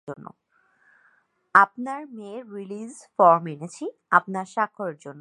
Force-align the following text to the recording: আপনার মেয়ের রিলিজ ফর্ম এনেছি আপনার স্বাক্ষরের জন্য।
আপনার 1.55 2.01
মেয়ের 2.15 2.43
রিলিজ 2.55 2.93
ফর্ম 3.15 3.43
এনেছি 3.47 3.85
আপনার 4.11 4.45
স্বাক্ষরের 4.45 4.97
জন্য। 4.97 5.09